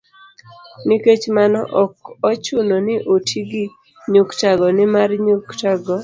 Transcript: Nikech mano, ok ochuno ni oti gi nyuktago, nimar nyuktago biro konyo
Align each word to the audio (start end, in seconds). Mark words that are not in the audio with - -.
Nikech 0.87 1.23
mano, 1.35 1.59
ok 1.83 1.93
ochuno 2.29 2.75
ni 2.85 2.95
oti 3.13 3.39
gi 3.49 3.65
nyuktago, 4.13 4.65
nimar 4.75 5.09
nyuktago 5.25 5.81
biro 5.81 5.89
konyo 5.95 5.99